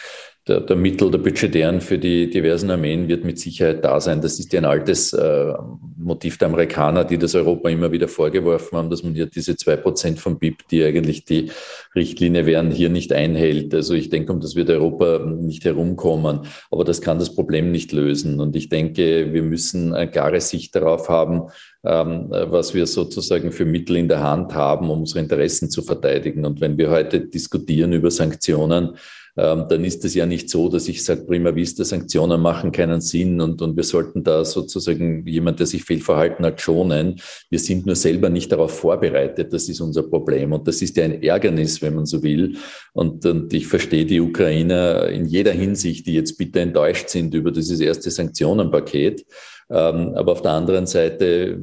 [0.47, 4.21] der, der Mittel der Budgetären für die diversen Armeen wird mit Sicherheit da sein.
[4.21, 5.53] Das ist ja ein altes äh,
[5.97, 9.75] Motiv der Amerikaner, die das Europa immer wieder vorgeworfen haben, dass man hier diese zwei
[9.75, 11.51] Prozent vom BIP, die eigentlich die
[11.95, 13.73] Richtlinie wären, hier nicht einhält.
[13.73, 16.41] Also ich denke, um das wird Europa nicht herumkommen.
[16.71, 18.39] Aber das kann das Problem nicht lösen.
[18.39, 21.49] Und ich denke, wir müssen eine klare Sicht darauf haben,
[21.83, 26.45] ähm, was wir sozusagen für Mittel in der Hand haben, um unsere Interessen zu verteidigen.
[26.45, 28.97] Und wenn wir heute diskutieren über Sanktionen,
[29.37, 33.39] dann ist es ja nicht so, dass ich sage, prima vista, Sanktionen machen keinen Sinn
[33.39, 37.21] und, und wir sollten da sozusagen jemand, der sich fehlverhalten hat, schonen.
[37.51, 39.53] Wir sind nur selber nicht darauf vorbereitet.
[39.53, 40.53] Das ist unser Problem.
[40.53, 42.57] Und das ist ja ein Ärgernis, wenn man so will.
[42.93, 47.51] Und, und ich verstehe die Ukrainer in jeder Hinsicht, die jetzt bitter enttäuscht sind über
[47.51, 49.23] dieses erste Sanktionenpaket.
[49.69, 51.59] Ähm, aber auf der anderen Seite,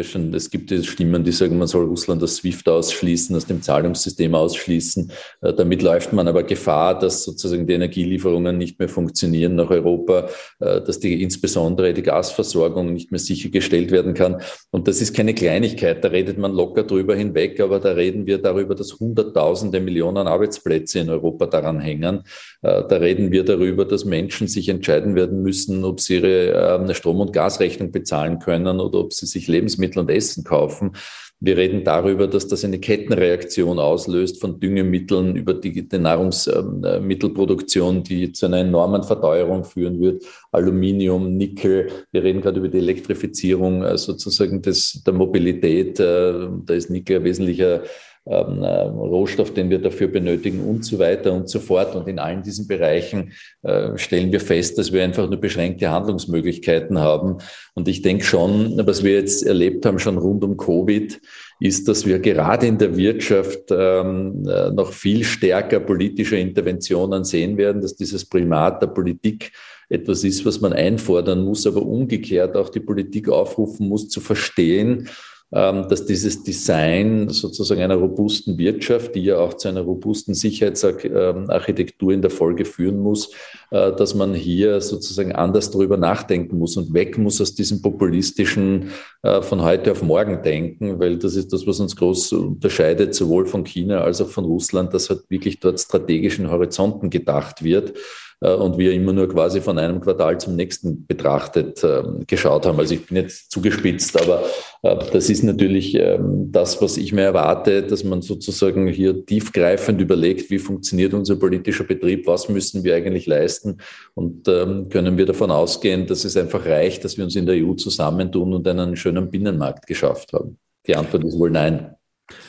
[0.00, 4.34] schon, es gibt Stimmen, die sagen, man soll Russland aus SWIFT ausschließen, aus dem Zahlungssystem
[4.34, 5.12] ausschließen.
[5.42, 10.28] Äh, damit läuft man aber Gefahr, dass sozusagen die Energielieferungen nicht mehr funktionieren nach Europa,
[10.60, 14.40] äh, dass die, insbesondere die Gasversorgung nicht mehr sichergestellt werden kann.
[14.70, 18.38] Und das ist keine Kleinigkeit, da redet man locker drüber hinweg, aber da reden wir
[18.38, 22.22] darüber, dass Hunderttausende Millionen Arbeitsplätze in Europa daran hängen.
[22.62, 26.94] Äh, da reden wir darüber, dass Menschen sich entscheiden werden müssen, ob sie ihre ähm,
[26.94, 30.92] Strom- und Gasrechnung bezahlen können oder ob sie sich Lebensmittel und Essen kaufen.
[31.40, 38.32] Wir reden darüber, dass das eine Kettenreaktion auslöst von Düngemitteln über die, die Nahrungsmittelproduktion, die
[38.32, 40.24] zu einer enormen Verteuerung führen wird.
[40.52, 41.90] Aluminium, Nickel.
[42.12, 46.00] Wir reden gerade über die Elektrifizierung äh, sozusagen des, der Mobilität.
[46.00, 47.82] Äh, da ist Nickel ein wesentlicher
[48.26, 51.94] ähm, äh, Rohstoff, den wir dafür benötigen und so weiter und so fort.
[51.94, 53.32] Und in allen diesen Bereichen
[53.62, 57.38] äh, stellen wir fest, dass wir einfach nur beschränkte Handlungsmöglichkeiten haben.
[57.74, 61.20] Und ich denke schon, was wir jetzt erlebt haben, schon rund um Covid,
[61.60, 67.56] ist, dass wir gerade in der Wirtschaft ähm, äh, noch viel stärker politische Interventionen sehen
[67.56, 69.52] werden, dass dieses Primat der Politik
[69.88, 75.08] etwas ist, was man einfordern muss, aber umgekehrt auch die Politik aufrufen muss, zu verstehen,
[75.54, 82.22] dass dieses Design sozusagen einer robusten Wirtschaft, die ja auch zu einer robusten Sicherheitsarchitektur in
[82.22, 83.30] der Folge führen muss,
[83.70, 88.90] äh, dass man hier sozusagen anders darüber nachdenken muss und weg muss aus diesem populistischen
[89.22, 93.46] äh, von heute auf morgen denken, weil das ist das, was uns groß unterscheidet, sowohl
[93.46, 97.92] von China als auch von Russland, dass halt wirklich dort strategischen Horizonten gedacht wird
[98.40, 102.78] und wir immer nur quasi von einem Quartal zum nächsten betrachtet ähm, geschaut haben.
[102.78, 104.44] Also ich bin jetzt zugespitzt, aber
[104.82, 110.00] äh, das ist natürlich ähm, das, was ich mir erwarte, dass man sozusagen hier tiefgreifend
[110.00, 113.78] überlegt, wie funktioniert unser politischer Betrieb, was müssen wir eigentlich leisten
[114.14, 117.56] und ähm, können wir davon ausgehen, dass es einfach reicht, dass wir uns in der
[117.56, 120.58] EU zusammentun und einen schönen Binnenmarkt geschafft haben.
[120.86, 121.94] Die Antwort ist wohl nein.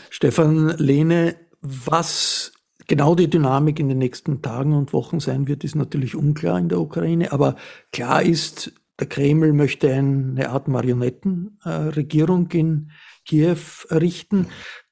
[0.09, 2.51] Stefan Lehne, Was
[2.87, 6.69] genau die Dynamik in den nächsten Tagen und Wochen sein wird, ist natürlich unklar in
[6.69, 7.31] der Ukraine.
[7.31, 7.55] Aber
[7.91, 12.91] klar ist, der Kreml möchte eine Art Marionettenregierung in
[13.25, 13.57] Kiew
[13.89, 14.47] errichten.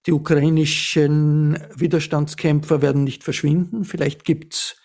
[0.06, 3.86] Die ukrainischen Widerstandskämpfer werden nicht verschwinden.
[3.86, 4.75] Vielleicht gibt's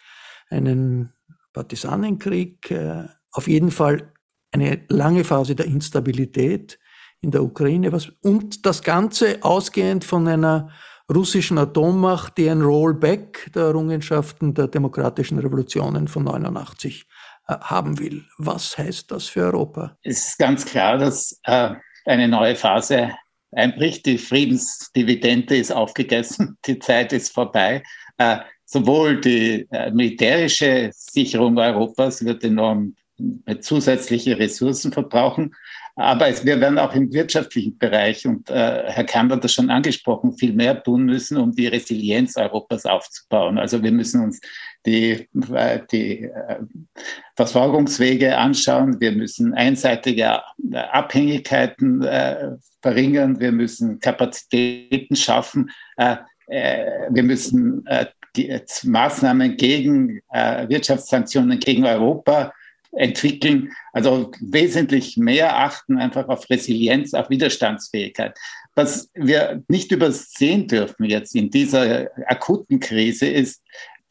[0.49, 1.12] einen
[1.53, 2.71] Partisanenkrieg.
[2.71, 4.12] Äh, auf jeden Fall
[4.53, 6.79] eine lange Phase der Instabilität
[7.21, 7.90] in der Ukraine.
[8.23, 10.71] Und das Ganze ausgehend von einer
[11.14, 17.07] russischen Atommacht, die ein Rollback der Errungenschaften der demokratischen Revolutionen von 89
[17.49, 18.25] äh, haben will.
[18.37, 19.97] Was heißt das für Europa?
[20.03, 23.12] Es ist ganz klar, dass äh, eine neue Phase
[23.53, 24.07] einbricht.
[24.07, 27.83] Die Friedensdividende ist aufgegessen, die Zeit ist vorbei.
[28.18, 32.94] Äh, sowohl die äh, militärische Sicherung Europas wird enorm
[33.61, 35.53] zusätzliche Ressourcen verbrauchen,
[35.98, 39.68] aber es, wir werden auch im wirtschaftlichen Bereich, und äh, Herr Kahn hat das schon
[39.68, 43.58] angesprochen, viel mehr tun müssen, um die Resilienz Europas aufzubauen.
[43.58, 44.40] Also wir müssen uns
[44.87, 46.61] die, äh, die äh,
[47.34, 50.40] Versorgungswege anschauen, wir müssen einseitige
[50.72, 52.06] äh, Abhängigkeiten
[52.80, 57.84] verringern, wir müssen Kapazitäten schaffen, wir müssen
[58.37, 62.52] die, Maßnahmen gegen Wirtschaftssanktionen gegen Europa
[62.92, 63.72] entwickeln.
[63.92, 68.37] Also wesentlich mehr achten einfach auf Resilienz, auf Widerstandsfähigkeit.
[68.74, 73.62] Was wir nicht übersehen dürfen jetzt in dieser akuten Krise ist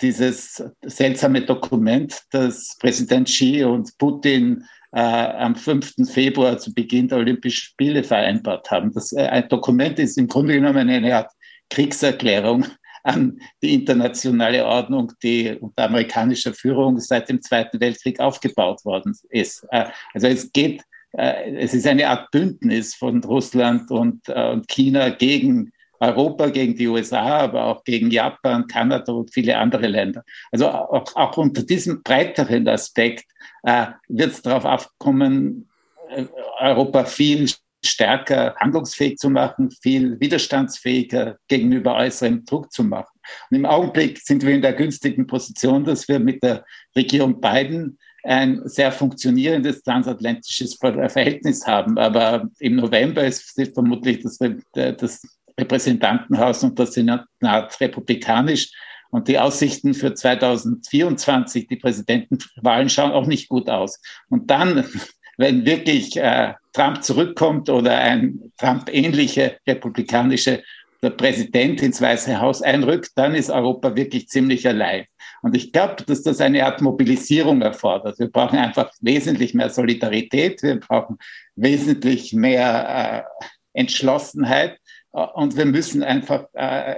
[0.02, 5.96] dieses seltsame Dokument, das Präsident Xi und Putin äh, am 5.
[6.12, 8.94] Februar zu Beginn der Olympischen Spiele vereinbart haben.
[8.94, 11.32] Das äh, ein Dokument ist im Grunde genommen eine Art
[11.70, 12.66] Kriegserklärung
[13.08, 19.66] an die internationale Ordnung, die unter amerikanischer Führung seit dem Zweiten Weltkrieg aufgebaut worden ist.
[19.72, 24.68] Äh, also es geht, äh, es ist eine Art Bündnis von Russland und, äh, und
[24.68, 30.24] China gegen Europa, gegen die USA, aber auch gegen Japan, Kanada und viele andere Länder.
[30.52, 33.26] Also auch, auch unter diesem breiteren Aspekt
[34.08, 35.68] wird es darauf aufkommen,
[36.60, 37.50] Europa viel
[37.88, 43.20] stärker handlungsfähig zu machen, viel widerstandsfähiger gegenüber äußerem Druck zu machen.
[43.50, 47.98] Und im Augenblick sind wir in der günstigen Position, dass wir mit der Regierung Biden
[48.24, 51.98] ein sehr funktionierendes transatlantisches Verhältnis haben.
[51.98, 54.38] Aber im November ist vermutlich das,
[54.74, 55.22] das
[55.58, 57.26] Repräsentantenhaus und das Senat
[57.80, 58.72] republikanisch.
[59.10, 64.02] Und die Aussichten für 2024, die Präsidentenwahlen, schauen auch nicht gut aus.
[64.30, 64.86] Und dann
[65.38, 70.60] wenn wirklich äh, Trump zurückkommt oder ein Trump-ähnlicher republikanischer
[71.16, 75.06] Präsident ins Weiße Haus einrückt, dann ist Europa wirklich ziemlich allein.
[75.44, 78.18] Und ich glaube, dass das eine Art Mobilisierung erfordert.
[78.20, 81.18] Wir brauchen einfach wesentlich mehr Solidarität, wir brauchen
[81.56, 83.26] wesentlich mehr
[83.74, 84.80] äh, Entschlossenheit
[85.12, 86.96] und wir müssen einfach äh,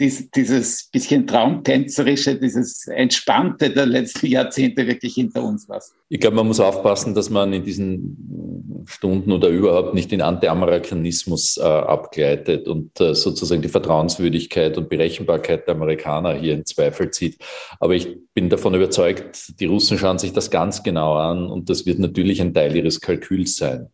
[0.00, 5.94] dies, dieses bisschen Traumtänzerische, dieses Entspannte der letzten Jahrzehnte wirklich hinter uns lassen.
[6.08, 11.56] Ich glaube, man muss aufpassen, dass man in diesen Stunden oder überhaupt nicht in Anti-Amerikanismus
[11.56, 17.38] äh, abgleitet und äh, sozusagen die Vertrauenswürdigkeit und Berechenbarkeit der Amerikaner hier in Zweifel zieht.
[17.80, 21.86] Aber ich bin davon überzeugt, die Russen schauen sich das ganz genau an und das
[21.86, 23.88] wird natürlich ein Teil ihres Kalküls sein.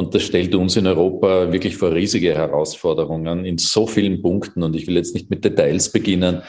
[0.00, 4.62] Und das stellt uns in Europa wirklich vor riesige Herausforderungen in so vielen Punkten.
[4.62, 6.40] Und ich will jetzt nicht mit Details beginnen,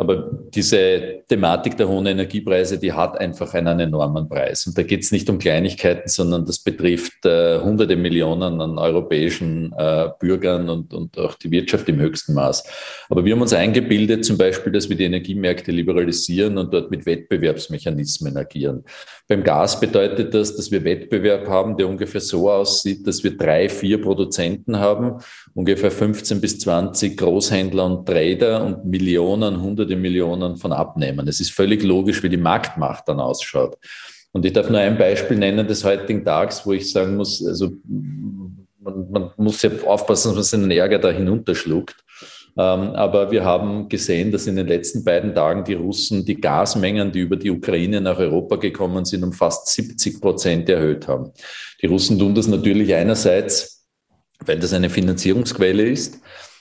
[0.00, 4.66] aber diese Thematik der hohen Energiepreise, die hat einfach einen enormen Preis.
[4.66, 9.74] Und da geht es nicht um Kleinigkeiten, sondern das betrifft äh, hunderte Millionen an europäischen
[9.76, 12.64] äh, Bürgern und, und auch die Wirtschaft im höchsten Maß.
[13.10, 17.04] Aber wir haben uns eingebildet, zum Beispiel, dass wir die Energiemärkte liberalisieren und dort mit
[17.04, 18.84] Wettbewerbsmechanismen agieren.
[19.30, 23.68] Beim Gas bedeutet das, dass wir Wettbewerb haben, der ungefähr so aussieht, dass wir drei,
[23.68, 25.18] vier Produzenten haben,
[25.54, 31.28] ungefähr 15 bis 20 Großhändler und Trader und Millionen, hunderte hunderte Millionen von Abnehmern.
[31.28, 33.76] Es ist völlig logisch, wie die Marktmacht dann ausschaut.
[34.32, 37.70] Und ich darf nur ein Beispiel nennen des heutigen Tags, wo ich sagen muss, also
[38.80, 41.96] man, man muss ja aufpassen, dass man seinen Ärger da hinunterschluckt.
[42.56, 47.12] Ähm, aber wir haben gesehen, dass in den letzten beiden Tagen die Russen die Gasmengen,
[47.12, 51.32] die über die Ukraine nach Europa gekommen sind, um fast 70 Prozent erhöht haben.
[51.80, 53.86] Die Russen tun das natürlich einerseits,
[54.44, 56.20] weil das eine Finanzierungsquelle ist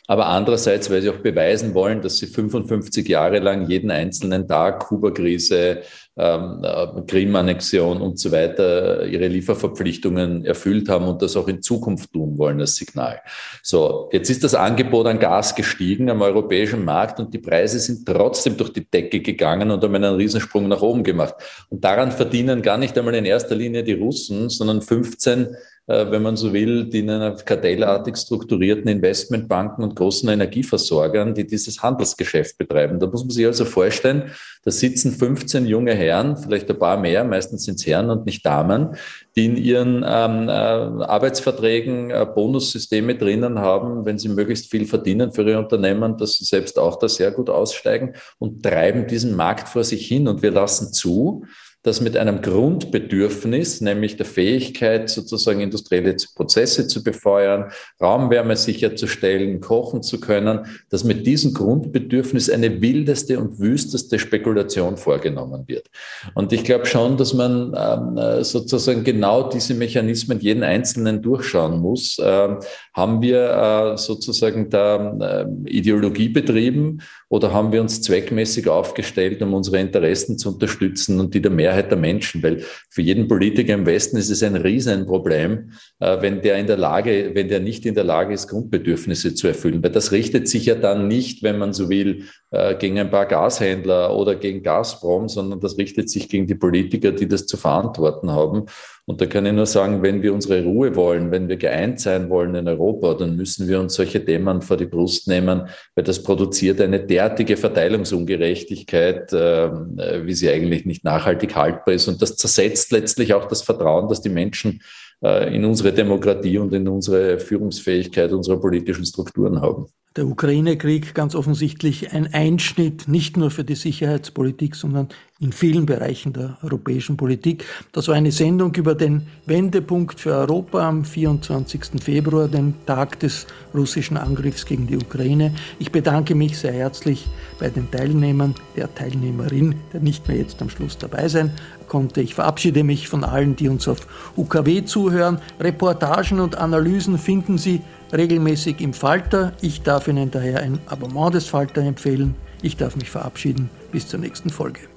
[0.09, 4.79] aber andererseits, weil sie auch beweisen wollen, dass sie 55 Jahre lang jeden einzelnen Tag
[4.87, 5.81] Kuba-Krise,
[6.17, 12.11] ähm, äh, Krim-Annexion und so weiter ihre Lieferverpflichtungen erfüllt haben und das auch in Zukunft
[12.11, 13.21] tun wollen, das Signal.
[13.61, 18.03] So, jetzt ist das Angebot an Gas gestiegen am europäischen Markt und die Preise sind
[18.07, 21.35] trotzdem durch die Decke gegangen und haben einen Riesensprung nach oben gemacht.
[21.69, 25.47] Und daran verdienen gar nicht einmal in erster Linie die Russen, sondern 15 äh,
[25.89, 31.81] wenn man so will, die in einer kartellartig strukturierten Investmentbanken und großen Energieversorgern, die dieses
[31.81, 32.99] Handelsgeschäft betreiben.
[32.99, 34.31] Da muss man sich also vorstellen,
[34.63, 38.45] da sitzen 15 junge Herren, vielleicht ein paar mehr, meistens sind es Herren und nicht
[38.45, 38.97] Damen,
[39.35, 45.31] die in ihren ähm, äh, Arbeitsverträgen äh, Bonussysteme drinnen haben, wenn sie möglichst viel verdienen
[45.31, 49.69] für ihr Unternehmen, dass sie selbst auch da sehr gut aussteigen und treiben diesen Markt
[49.69, 50.27] vor sich hin.
[50.27, 51.45] Und wir lassen zu,
[51.83, 57.71] dass mit einem Grundbedürfnis, nämlich der Fähigkeit, sozusagen industrielle Prozesse zu befeuern,
[58.01, 65.63] Raumwärme sicherzustellen, kochen zu können, dass mit diesem Grundbedürfnis eine wildeste und wüsteste Spekulation vorgenommen
[65.67, 65.87] wird.
[66.33, 72.17] Und ich glaube schon, dass man ähm, sozusagen genau diese Mechanismen jeden Einzelnen durchschauen muss.
[72.21, 72.59] Ähm,
[72.93, 79.53] haben wir äh, sozusagen da äh, Ideologie betrieben oder haben wir uns zweckmäßig aufgestellt, um
[79.53, 82.41] unsere Interessen zu unterstützen und die der Mehrheit der Menschen?
[82.41, 86.77] Weil für jeden Politiker im Westen ist es ein Riesenproblem, äh, wenn der in der
[86.77, 89.83] Lage, wenn der nicht in der Lage ist, Grundbedürfnisse zu erfüllen.
[89.83, 93.27] Weil das richtet sich ja dann nicht, wenn man so will, äh, gegen ein paar
[93.27, 98.31] Gashändler oder gegen Gazprom, sondern das richtet sich gegen die Politiker, die das zu verantworten
[98.31, 98.65] haben.
[99.09, 102.29] Und da kann ich nur sagen, wenn wir unsere Ruhe wollen, wenn wir geeint sein
[102.29, 105.63] wollen in Europa, dann müssen wir uns solche Themen vor die Brust nehmen,
[105.95, 112.07] weil das produziert eine derartige Verteilungsungerechtigkeit, äh, wie sie eigentlich nicht nachhaltig haltbar ist.
[112.07, 114.83] Und das zersetzt letztlich auch das Vertrauen, das die Menschen
[115.23, 119.87] äh, in unsere Demokratie und in unsere Führungsfähigkeit unserer politischen Strukturen haben
[120.19, 125.07] der Ukraine-Krieg ganz offensichtlich ein Einschnitt nicht nur für die Sicherheitspolitik, sondern
[125.39, 127.63] in vielen Bereichen der europäischen Politik.
[127.93, 132.03] Das war eine Sendung über den Wendepunkt für Europa am 24.
[132.03, 135.53] Februar, den Tag des russischen Angriffs gegen die Ukraine.
[135.79, 137.25] Ich bedanke mich sehr herzlich
[137.57, 141.51] bei den Teilnehmern, der Teilnehmerin, der nicht mehr jetzt am Schluss dabei sein
[141.87, 142.19] konnte.
[142.19, 144.05] Ich verabschiede mich von allen, die uns auf
[144.35, 145.39] UKW zuhören.
[145.61, 147.81] Reportagen und Analysen finden Sie
[148.11, 149.53] regelmäßig im Falter.
[149.61, 152.35] Ich darf Ihnen daher ein Abonnement des Falter empfehlen.
[152.61, 153.69] Ich darf mich verabschieden.
[153.91, 154.88] Bis zur nächsten Folge.